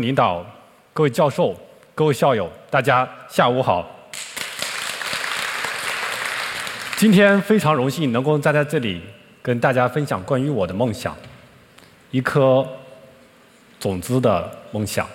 [0.00, 0.44] 领导、
[0.92, 1.54] 各位教授、
[1.94, 3.88] 各位校友，大家下午好。
[6.96, 9.00] 今天非常荣幸能够站在这里
[9.42, 11.16] 跟大家分享关于我的梦想，
[12.10, 12.66] 一颗
[13.78, 15.06] 种子的梦想。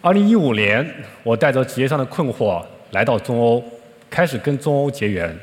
[0.00, 3.62] 二零一五年，我带着职业上的困惑来到中欧，
[4.08, 5.38] 开始跟中欧结缘。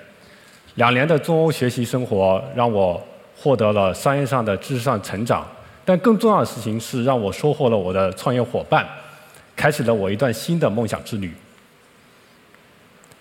[0.76, 3.00] 两年的中欧学习生活让我
[3.36, 5.48] 获得了商业上的知识上成长。
[5.88, 8.86] 但更重要的事情是，让我收获了我的创业伙伴，
[9.56, 11.32] 开始了我一段新的梦想之旅。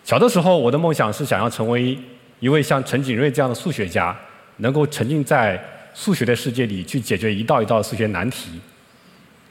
[0.03, 1.97] 小的时候，我的梦想是想要成为
[2.41, 4.17] 一位像陈景瑞这样的数学家，
[4.57, 5.63] 能够沉浸在
[5.95, 8.61] 数学的世界里去解决一道一道数学难题。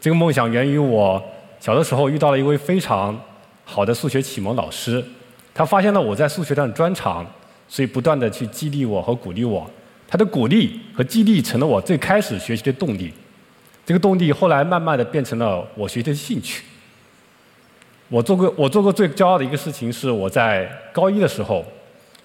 [0.02, 1.23] 这个梦想源于我
[1.62, 3.18] 小的时候遇到了一位非常
[3.64, 5.02] 好的数学启蒙老师，
[5.54, 7.26] 他发现了我在数学上的专长，
[7.70, 9.66] 所以不断的去激励我和鼓励我。
[10.08, 13.11] 他的鼓励和激励成了我最开始学习的动力，
[13.86, 16.64] 这个动力后来慢慢的变成了我学习的兴趣。
[18.08, 21.66] 我做过我做过最骄傲的一个事情是我在高一的时候，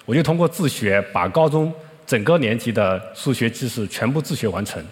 [0.05, 1.73] 我就通过自学把高中
[2.05, 4.83] 整个年级的数学知识全部自学完成。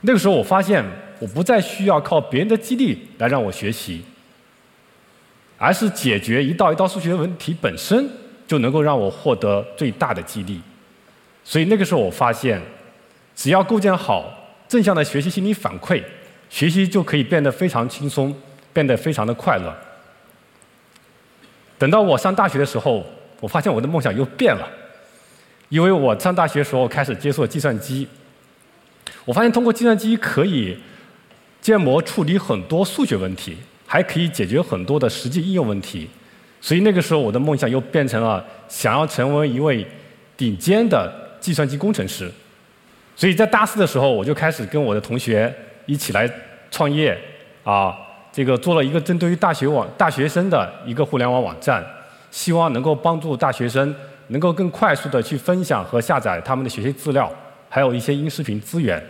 [0.00, 0.82] 那个时候我发现
[1.18, 4.02] 我不再需要靠别人的激励来让我学习，
[5.58, 8.08] 而是解决一道一道数学问题本身
[8.46, 10.60] 就能够让我获得最大的激励。
[11.44, 12.58] 所以那个时候，我发现，
[13.36, 14.32] 只要构建好
[14.66, 16.02] 正向的学习心理反馈，
[16.48, 18.34] 学习就可以变得非常轻松，
[18.72, 19.74] 变得非常的快乐。
[21.78, 23.04] 等到我上大学的时候，
[23.40, 24.66] 我发现我的梦想又变了，
[25.68, 28.08] 因为我上大学时候开始接触计算机，
[29.26, 30.78] 我发现通过计算机可以
[31.60, 36.08] 建模处理很多数学问题，还可以解决很多的实际应用问题。
[36.62, 39.86] 所以那个时候，我的梦想又变成了想要成为一位
[40.38, 41.22] 顶尖的。
[41.44, 42.32] 计算机工程师，
[43.14, 46.26] 所以在大四的时候，我就开始跟我的同学一起来
[46.70, 47.14] 创业，
[47.62, 47.94] 啊，
[48.32, 51.84] 这个做了一个针对于大学网大学生的一个互联网网站，
[52.30, 53.94] 希望能够帮助大学生
[54.28, 57.30] 能够更快速的去分享和下载他们的学习资料，
[57.68, 59.04] 还有一些音视频资源。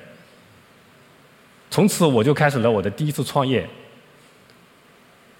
[1.71, 3.65] 从此我就开始了我的第一次创业，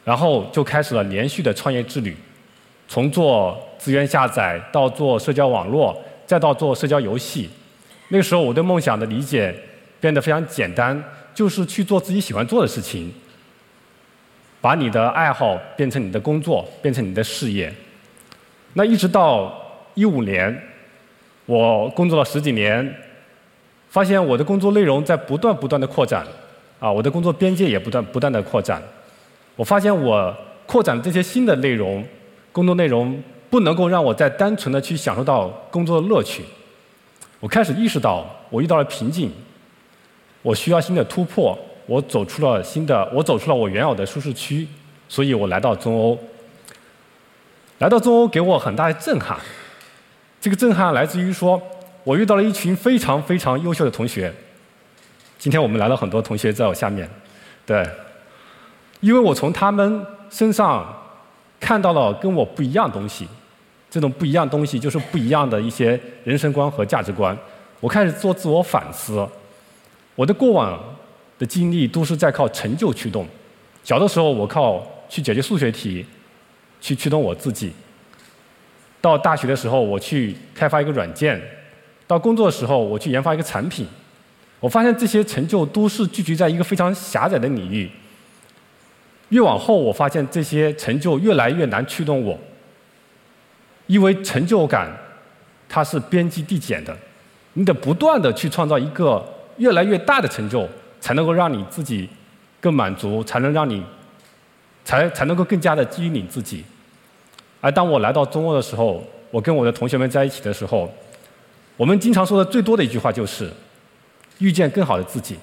[0.05, 2.17] 然后就开始了连续的创业之旅，
[2.87, 6.01] 从做资源下载到做社交网络。
[6.27, 7.51] 再到做社交游戏，
[8.09, 9.55] 那个时候我对梦想的理解
[10.01, 11.03] 变得非常简单，
[11.35, 13.13] 就是去做自己喜欢做的事情，
[14.61, 17.73] 把你的爱好变成你的工作，变成你的事业。
[18.73, 19.55] 那一直到
[19.95, 20.63] 一五年，
[21.47, 22.95] 我工作了十几年，
[23.89, 26.27] 发现我的工作内容在不断不断的扩展，
[26.81, 28.83] 啊，我的工作边界也不断不断的扩展。
[29.57, 30.35] 我发现我
[30.67, 32.05] 扩展这些新的内容，
[32.51, 33.23] 工作内容。
[33.55, 36.45] 不能够让我再单纯的去享受到工作的乐趣。
[37.39, 39.31] 我开始意识到，我遇到了瓶颈，
[40.43, 41.57] 我需要新的突破。
[41.87, 44.67] 我走出了新的，我走出了我原有的舒适区，
[45.09, 46.19] 所以我来到中欧。
[47.79, 49.39] 来到中欧给我很大的震撼。
[50.41, 51.63] 这个震撼来自于说，
[52.03, 54.35] 我遇到了一群非常非常优秀的同学。
[55.39, 57.09] 今天我们来了很多同学在我下面，
[57.65, 57.89] 对，
[58.99, 60.93] 因为我从他们身上
[61.61, 63.29] 看到了跟我不一样东西。
[63.95, 67.39] 这种不一样东西，就是不一样的一些人生观和价值观。
[67.79, 69.25] 我开始做自我反思，
[70.17, 70.83] 我的过往
[71.39, 73.25] 的经历都是在靠成就驱动。
[73.85, 76.05] 小的时候，我靠去解决数学题，
[76.81, 77.73] 去驱动我自己。
[79.01, 81.39] 到大学的时候，我去开发一个软件；
[82.09, 83.87] 到工作的时候，我去研发一个产品。
[84.59, 87.89] 我发现这些成就都是聚集在一个非常狭窄的领域。
[89.29, 92.37] 越往后，我发现这些成就越来越难驱动我。
[93.87, 94.91] 因为成就感，
[95.69, 96.97] 它是边际递减的，
[97.53, 99.23] 你得不断的去创造一个
[99.59, 100.67] 越来越大的成就，
[101.01, 102.09] 才能够让你自己
[102.61, 103.85] 更满足，才能让你，
[104.85, 106.65] 才才能够更加的激励自己。
[107.61, 110.91] 而当我来到中欧的时候，我跟我的同学们在一起的时候，
[111.77, 113.51] 我们经常说的最多的一句话就是
[114.39, 115.37] 遇见更好的自己。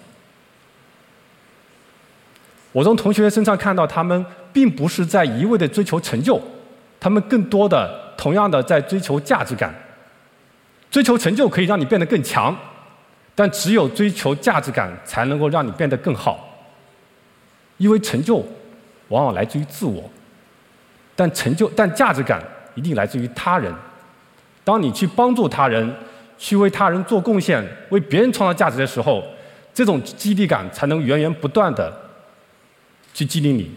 [2.71, 6.41] 我从同学身上看到，他们并不是在一味的追求成就，
[6.99, 8.00] 他们更多的。
[8.21, 9.73] 同样的，在追求价值感，
[10.91, 12.55] 追求成就可以让你变得更强，
[13.33, 16.47] 但只有追求价值感才能够让你变得更好。
[17.77, 18.45] 因为成就
[19.07, 20.07] 往往来自于自我，
[21.15, 22.39] 但成就但价值感
[22.75, 23.73] 一定来自于他人。
[24.63, 25.91] 当你去帮助他人，
[26.37, 29.23] 去为他人做贡献，为别人创造价值的时候，
[29.73, 31.91] 这种激励感才能源源不断的
[33.15, 33.71] 去激励你。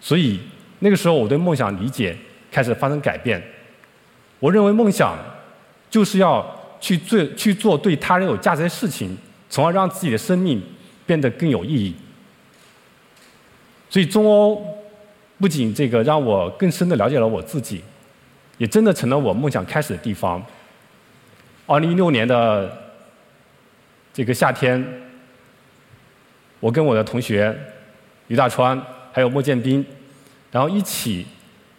[0.00, 0.40] 所以
[0.78, 2.16] 那个时候，我对梦想理解。
[2.50, 3.42] 开始发生改变。
[4.38, 5.18] 我认为梦想
[5.88, 6.44] 就是要
[6.80, 9.16] 去做去做对他人有价值的事情，
[9.48, 10.62] 从而让自己的生命
[11.04, 11.94] 变得更有意义。
[13.88, 14.64] 所以中欧
[15.38, 17.82] 不仅这个让我更深的了解了我自己，
[18.56, 20.40] 也真的成了我梦想开始的地方。
[21.66, 22.76] 二零一六年的
[24.12, 24.84] 这个夏天，
[26.60, 27.56] 我跟我的同学
[28.28, 28.80] 于大川
[29.12, 29.84] 还有莫建斌，
[30.50, 31.26] 然后一起，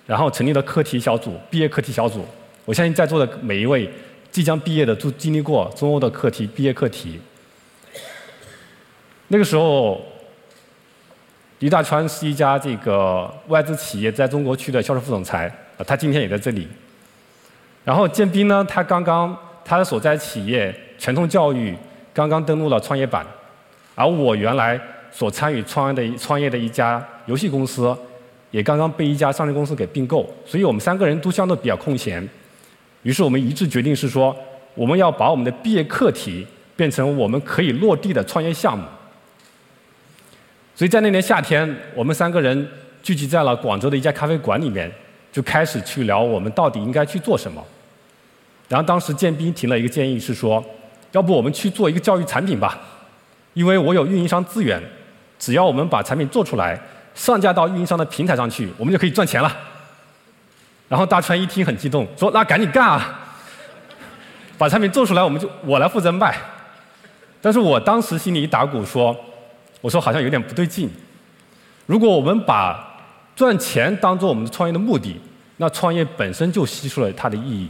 [0.05, 2.25] 然后成立了课题小组，毕业课题小组。
[2.65, 3.89] 我相信在座的每一位
[4.31, 7.19] 即将毕业的都经历过中欧的课题毕业课题。
[9.29, 10.01] 那个时候，
[11.59, 16.67] 于大川是一家这个外资企业在中国区的销售副总裁，啊，他今天也在这里。
[17.83, 21.75] 然后建斌呢，他刚刚他的所在企业全通教育
[22.13, 23.25] 刚刚登陆了创业板，
[23.95, 24.79] 而我原来
[25.11, 27.95] 所参与创业的创业的一家游戏公司，
[28.51, 32.27] 也刚刚被一家上市公司给并购，所以我们三个人都相对比较空闲。
[33.03, 34.35] 于是我们一致决定是说，
[34.75, 36.45] 我们要把我们的毕业课题
[36.75, 38.83] 变成我们可以落地的创业项目。
[40.75, 42.67] 所以在那年夏天，我们三个人
[43.01, 44.91] 聚集在了广州的一家咖啡馆里面，
[45.31, 47.63] 就开始去聊我们到底应该去做什么。
[48.67, 50.63] 然后当时建斌提了一个建议是说，
[51.11, 52.79] 要不我们去做一个教育产品吧，
[53.53, 54.81] 因为我有运营商资源，
[55.37, 56.79] 只要我们把产品做出来，
[57.15, 59.55] 上架到运营商的平台上去，我们就可以赚钱了。
[60.87, 63.19] 然后大川一听很激动，说那赶紧干啊，
[64.57, 66.37] 把产品做出来，我们就我来负责卖。
[67.41, 69.15] 但是我当时心里一打鼓说。
[69.81, 70.87] 我说好像有点不对劲。
[71.87, 73.01] 如果我们把
[73.35, 75.19] 赚钱当做我们的创业的目的，
[75.57, 77.67] 那创业本身就失去了它的意义。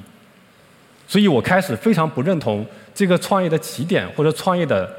[1.08, 4.94] 所以我开始非常不认同这个创业的起点或者创业的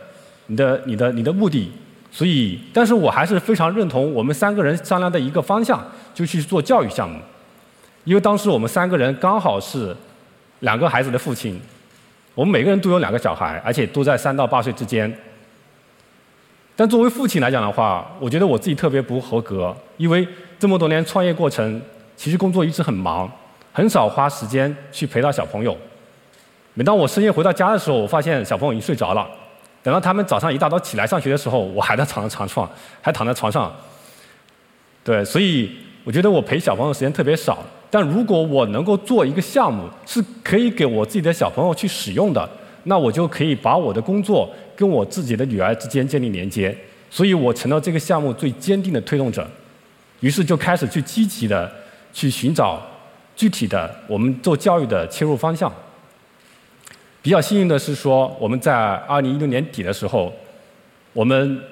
[0.47, 1.71] 你的你的你的目的。
[2.15, 5.83] 所以，但是我还是非常认同我们三个人商量的一个方向，
[6.13, 7.19] 就去做教育项目。
[8.05, 9.97] 因为当时我们三个人刚好是
[10.61, 11.59] 两个孩子的父亲，
[12.35, 15.11] 我们每个人都有两个小孩，而且都在三到八岁之间。
[16.77, 20.29] 但作为父亲来讲的话，我觉得我自己特别不合格，因为
[20.59, 21.81] 这么多年创业过程，
[22.15, 23.31] 其实工作一直很忙，
[23.73, 25.75] 很少花时间去陪到小朋友。
[26.75, 29.27] 每当我深夜回到家的时候，我发现小朋友已经睡着了。
[29.83, 32.71] 等到他们早上一大早起来上学的时候，我还在躺在床上，
[33.01, 33.75] 还躺在床上。
[35.03, 35.71] 对，所以
[36.05, 37.59] 我觉得我陪小朋友时间特别少。
[37.91, 42.49] 但如果我能够做一个项目，是可以给我自己的小朋友去使用的，
[42.85, 44.49] 那我就可以把我的工作。
[44.75, 46.77] 跟我自己的女儿之间建立连接，
[47.11, 49.47] 所以我成了这个项目最坚定的推动者。
[50.21, 51.71] 于是就开始去积极的
[52.13, 52.83] 去寻找
[53.37, 55.71] 具体的我们做教育的切入方向。
[57.23, 60.33] 比较幸运的是说，我们在二零一六年底的时候，
[61.13, 61.63] 我们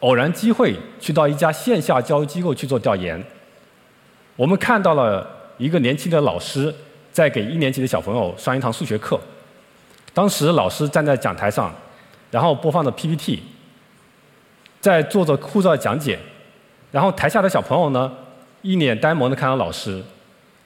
[0.00, 3.24] 偶然机会去到一家线下教育机构去做调研，
[4.36, 5.26] 我们看到了
[5.56, 6.74] 一个年轻的老师
[7.12, 9.18] 在给一年级的小朋友上一堂数学课，
[10.12, 11.72] 当时老师站在讲台上。
[12.30, 13.42] 然后播放着 PPT，
[14.82, 16.18] 在做着枯燥的讲解，
[16.92, 18.12] 然后台下的小朋友呢，
[18.60, 20.04] 一脸呆萌的看着老师。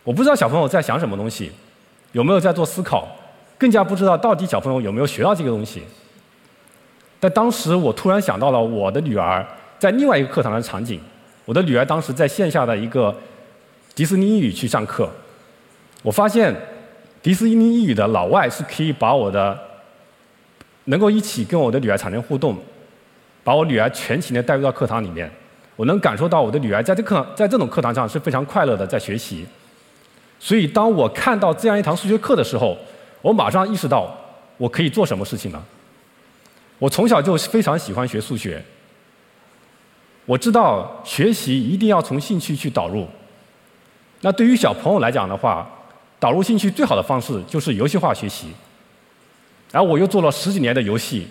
[0.03, 1.53] 我不知道小朋友在想什么东西，
[2.11, 3.07] 有没有在做思考，
[3.59, 5.83] 更加不知道到底小朋友有没有学到这个东西。
[7.21, 9.47] 但当时我突然想到了我的女儿
[9.79, 11.01] 在另外一个课堂的场景，
[11.45, 13.15] 我的女儿当时在线下的一个
[13.95, 15.09] 迪士尼英语去上课，
[16.03, 16.55] 我发现
[17.23, 19.59] 迪士尼英语的老外是可以把我的。
[20.87, 22.59] 能够一起跟我的女儿产生互动，
[23.45, 25.31] 把我女儿全情的带入到课堂里面，
[25.77, 29.47] 我能感受到我的女儿在这课在这种课堂上是非常快乐的在学习。
[30.41, 32.77] 所以当我看到这样一堂数学课的时候，
[33.23, 34.15] 我马上意识到
[34.59, 35.65] 我可以做什么事情呢？
[36.79, 38.63] 我从小就非常喜欢学数学，
[40.27, 43.07] 我知道学习一定要从兴趣去导入。
[44.21, 45.69] 那对于小朋友来讲的话，
[46.19, 48.49] 导入兴趣最好的方式就是游戏化学习。
[49.71, 51.27] 然后我又做了十几年的游戏，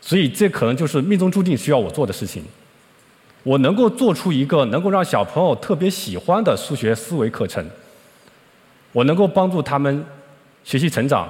[0.00, 2.44] 所以这可能就是命中注定需要我做的事情。
[3.44, 7.64] 我能够做出一个能够让小朋友特别喜欢的数学思维课程，
[8.92, 10.04] 我能够帮助他们
[10.64, 11.28] 学习成长，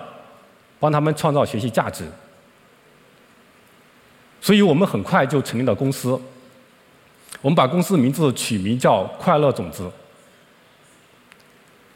[0.78, 2.04] 帮他们创造学习价值。
[4.40, 6.20] 所以我们很快就成立了公司。
[7.40, 9.90] 我们把公司名字取名叫“快乐种子”。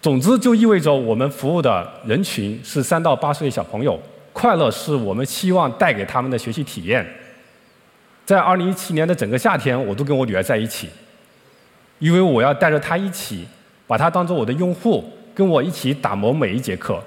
[0.01, 4.01] 种子就意味着我们服务的人群是三到八岁小朋友。
[4.33, 7.05] 快乐是我们希望带给他们的学习体验。
[8.25, 10.89] 在二零一七年的整个夏天，我都跟我女儿在一起，
[11.99, 13.47] 因为我要带着她一起，
[13.87, 17.03] 把她当做我的用户，跟我一起打磨每一节课。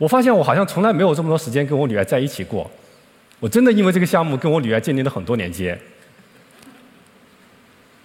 [0.00, 2.68] 我发现我好像从来没有这么多时间跟我女儿在一起过。
[3.38, 5.78] 我真的因为这个项目跟我女儿建立了很多连接。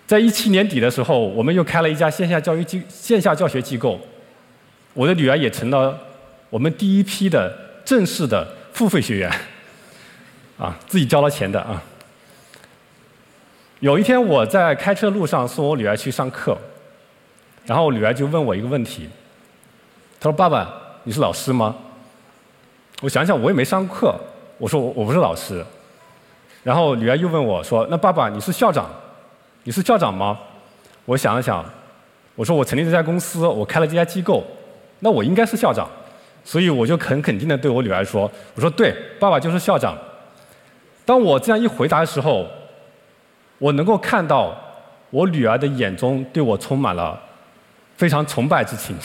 [0.06, 3.98] 在一七年底的时候，我们又开了一家线下教育机线下教学机构，
[4.94, 5.98] 我的女儿也成了
[6.50, 7.64] 我们第一批的。
[7.86, 9.32] 正式的付费学员，
[10.58, 11.80] 啊，自己交了钱的啊。
[13.80, 16.58] 有一天我在开车路上送我女儿去上课，
[17.64, 19.08] 然后我女儿就问我一个问题，
[20.20, 20.74] 她说：“爸爸，
[21.04, 21.76] 你是老师吗？”
[23.02, 24.16] 我想想，我也没上课，
[24.58, 25.64] 我说我我不是老师。
[26.64, 28.90] 然后女儿又问我说：“那爸爸，你是校长？
[29.64, 30.40] 你是校长吗？”
[31.06, 31.64] 我想了想，
[32.36, 34.44] 我说我成立这家公司，我开了这家机构，
[35.00, 35.88] 那我应该是校长，
[36.44, 39.96] 所以我就很肯定的对我女儿说：“我说对，爸爸就是校长。”
[41.06, 42.48] 当我这样一回答的时候，
[43.60, 44.58] 我能够看到
[45.12, 47.22] 我女儿的眼中对我充满了
[47.96, 48.98] 非常崇拜之情，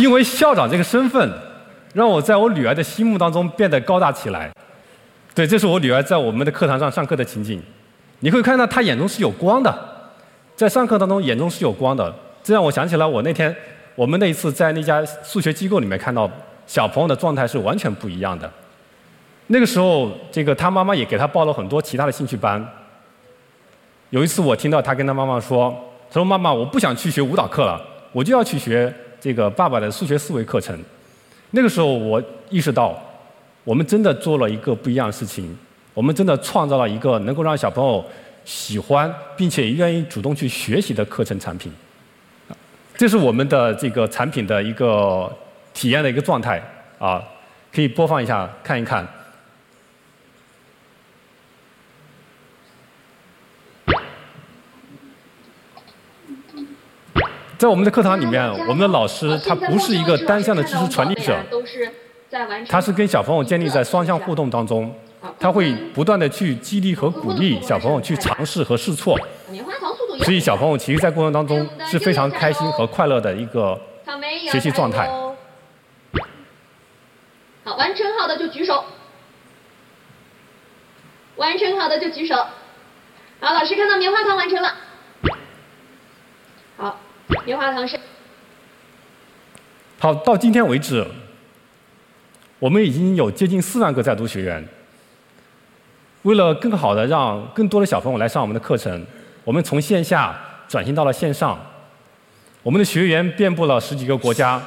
[0.00, 1.30] 因为校长这个身份。
[1.92, 4.48] 让我在我女儿的心目当中变得高大起来。
[5.34, 7.60] 对，这是我女儿在我们的课堂上上课的情景。
[8.20, 9.76] 你会看到她眼中是有光的，
[10.54, 12.14] 在上课当中眼中是有光的。
[12.44, 13.52] 这让我想起来，我那天
[13.96, 16.30] 我们那一次在那家数学机构里面看到
[16.64, 18.48] 小朋友的状态是完全不一样的。
[19.48, 22.64] 那个时候，这个他妈妈也给他报了很多其他的兴趣班。
[24.10, 25.76] 有一次我听到他跟他妈妈说
[26.08, 30.78] ：“他说妈妈，我不想去学舞蹈课了，我就要去学这个爸爸的数学思维课程。”
[31.52, 32.96] 那个时候，我意识到，
[33.64, 35.56] 我们真的做了一个不一样的事情，
[35.92, 38.04] 我们真的创造了一个能够让小朋友
[38.44, 41.72] 喜欢并且愿意主动去学习的课程产品。
[42.96, 45.30] 这是我们的这个产品的一个
[45.74, 46.62] 体验的一个状态
[46.98, 47.22] 啊，
[47.72, 49.06] 可以播放一下看一看。
[57.60, 61.38] 在我们的课堂里面，我们的老师他不是一个单向的知识传递者，
[62.66, 64.90] 他是跟小朋友建立在双向互动当中，
[65.38, 69.14] 他会不断的去激励和鼓励小朋友去尝试和试错，
[70.22, 73.78] 所以小朋友其实，在过程当中是非常开心和快乐的一个
[74.50, 75.06] 学习状态。
[77.62, 78.82] 好，完成好的就举手，
[81.36, 82.36] 完成好的就举手。
[83.38, 84.74] 好，老师看到棉花糖完成了。
[86.78, 86.98] 好。
[87.44, 87.98] 棉花糖是。
[89.98, 91.06] 好，到今天为止，
[92.58, 94.66] 我们已经有接近四万个在读学员。
[96.22, 99.06] 为了更好的让更多的小朋友来上我们的课程，
[99.44, 101.58] 我们从线下转型到了线上。
[102.62, 104.62] 我们的学员遍布了十几个国家，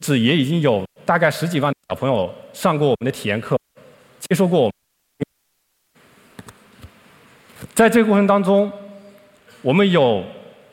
[0.00, 3.58] 这也已经有大概十几万小朋友上过我们的体验课，
[4.18, 4.72] 接受过我。
[7.74, 8.72] 在这个过程当中，
[9.62, 10.24] 我们有。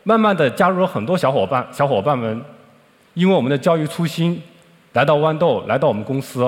[0.03, 2.41] 慢慢的加入了很多小伙伴，小伙伴们
[3.13, 4.41] 因为我们的教育初心，
[4.91, 6.43] 来到豌豆，来到我们公司。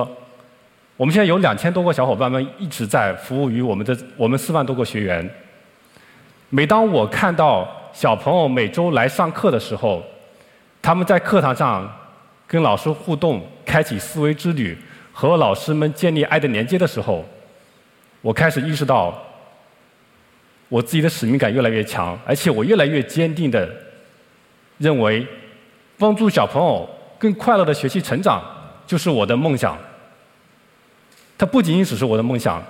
[0.97, 5.29] 我们现在有两千多个小伙伴们一直在服务于我们的我们四万多个学员。
[6.49, 10.03] 每当我看到小朋友每周来上课的时候，
[10.81, 11.89] 他们在课堂上
[12.45, 14.77] 跟老师互动，开启思维之旅，
[15.13, 17.23] 和老师们建立爱的连接的时候，
[18.21, 19.17] 我开始意识到。
[20.69, 23.69] 我自己的使命感越来越强，而且我越来越坚定的
[24.77, 25.25] 认为，
[25.97, 28.43] 帮助小朋友更快乐的学习成长
[28.87, 29.77] 就是我的梦想。
[31.37, 32.63] 它不仅仅只是我的梦想，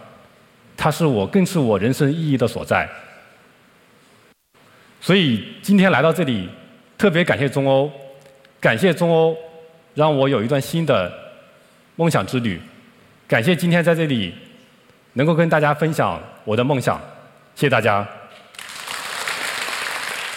[0.76, 2.90] 它是我更是我人生意义的所在。
[5.00, 6.50] 所以今天来到这里，
[6.98, 7.92] 特别感谢中欧，
[8.60, 9.38] 感谢中欧
[9.94, 11.12] 让我有一段新的
[11.96, 12.60] 梦想之旅，
[13.28, 14.34] 感谢今天在这里
[15.14, 17.00] 能够跟大家分享我的梦想。
[17.56, 18.06] 谢谢大家。